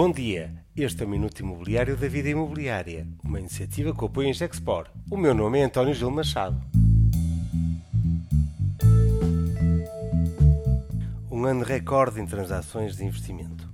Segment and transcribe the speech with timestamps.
[0.00, 4.32] Bom dia, este é o Minuto Imobiliário da Vida Imobiliária, uma iniciativa que apoia em
[4.32, 4.86] Gexpor.
[5.10, 6.56] O meu nome é António Gil Machado.
[11.28, 13.68] Um ano recorde em transações de investimento.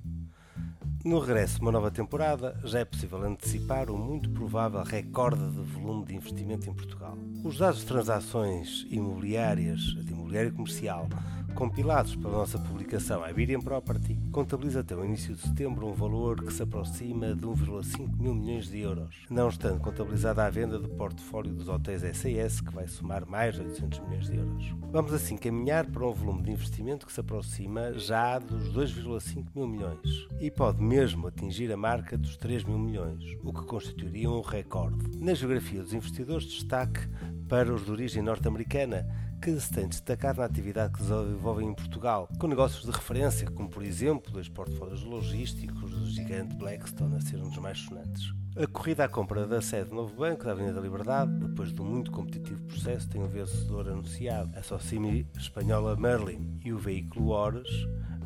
[1.04, 5.61] No regresso de uma nova temporada, já é possível antecipar o muito provável recorde de
[5.61, 7.18] volume de investimento em Portugal.
[7.45, 11.06] Os dados de transações imobiliárias, de imobiliário comercial,
[11.55, 16.52] compilados pela nossa publicação Iberian Property, contabiliza até o início de setembro um valor que
[16.52, 21.52] se aproxima de 1,5 mil milhões de euros, não estando contabilizada a venda do portfólio
[21.52, 24.75] dos hotéis SAS, que vai somar mais de 800 milhões de euros.
[24.91, 29.69] Vamos assim caminhar para um volume de investimento que se aproxima já dos 2,5 mil
[29.69, 34.41] milhões e pode mesmo atingir a marca dos 3 mil milhões, o que constituiria um
[34.41, 35.16] recorde.
[35.19, 37.00] Na geografia dos investidores, destaque
[37.48, 39.07] para os de origem norte-americana,
[39.41, 43.69] que se têm destacado na atividade que desenvolvem em Portugal, com negócios de referência, como
[43.69, 48.44] por exemplo os portfólios logísticos do gigante Blackstone a ser um dos mais sonantes.
[48.56, 51.83] A corrida à compra da sede do novo banco da Avenida da Liberdade, depois de
[51.83, 57.30] um muito competitivo processo, tem um vencedor anunciado, a Socimi espanhola Merlin, e o veículo
[57.30, 57.69] Horas,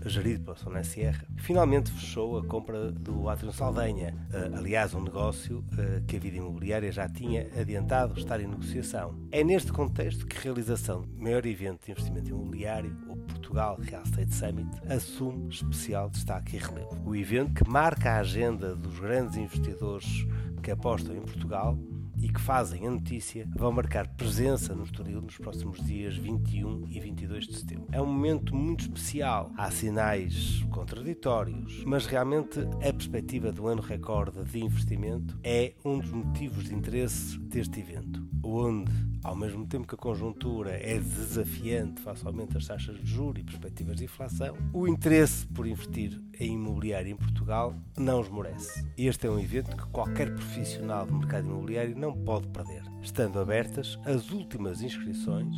[0.04, 5.64] gerido pela Sona Sierra, finalmente fechou a compra do Atrium Saldanha, eh, aliás, um negócio
[5.78, 9.18] eh, que a vida imobiliária já tinha adiantado estar em negociação.
[9.32, 14.02] É neste contexto que a realização do maior evento de investimento imobiliário, o Portugal Real
[14.02, 17.00] Estate Summit, assume especial destaque e relevo.
[17.06, 20.26] O evento que marca a agenda dos grandes investidores
[20.62, 21.78] que apostam em Portugal
[22.20, 27.00] e que fazem a notícia vão marcar presença no Estoril nos próximos dias 21 e
[27.00, 27.86] 22 de setembro.
[27.92, 29.50] É um momento muito especial.
[29.56, 36.10] Há sinais contraditórios, mas realmente a perspectiva do ano recorde de investimento é um dos
[36.10, 38.90] motivos de interesse deste evento, onde
[39.22, 43.42] ao mesmo tempo que a conjuntura é desafiante face ao aumento das taxas de juros
[43.42, 48.86] e perspectivas de inflação, o interesse por investir em imobiliário em Portugal não esmorece.
[48.96, 53.98] Este é um evento que qualquer profissional do mercado imobiliário não pode perder, estando abertas
[54.04, 55.56] as últimas inscrições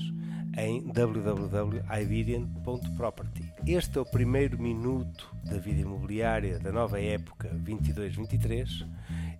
[0.57, 3.53] em www.iberian.property.
[3.67, 8.89] Este é o primeiro minuto da vida imobiliária da nova época 22-23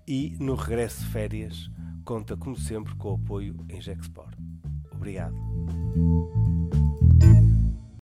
[0.07, 1.69] e no regresso de férias
[2.11, 4.37] conta, como sempre, com o apoio em Gexport.
[4.93, 5.37] Obrigado.